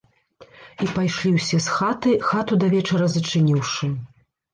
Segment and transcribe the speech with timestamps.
[0.85, 3.91] І пайшлі ўсе з хаты, хату да вечара зачыніўшы.